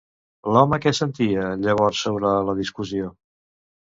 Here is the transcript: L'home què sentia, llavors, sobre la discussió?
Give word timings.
L'home 0.53 0.79
què 0.85 0.93
sentia, 0.99 1.43
llavors, 1.65 2.01
sobre 2.07 2.31
la 2.47 2.57
discussió? 2.61 3.13